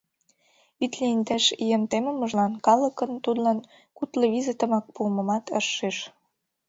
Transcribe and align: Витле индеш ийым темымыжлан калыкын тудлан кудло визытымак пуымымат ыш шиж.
Витле 0.79 1.05
индеш 1.15 1.45
ийым 1.63 1.83
темымыжлан 1.91 2.53
калыкын 2.65 3.11
тудлан 3.25 3.59
кудло 3.97 4.25
визытымак 4.33 4.85
пуымымат 4.93 5.45
ыш 5.59 5.65
шиж. 5.77 5.97